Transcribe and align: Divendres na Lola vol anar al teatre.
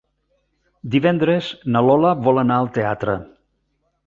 Divendres 0.95 1.49
na 1.75 1.83
Lola 1.89 2.15
vol 2.29 2.43
anar 2.45 2.59
al 2.63 2.71
teatre. 2.79 3.17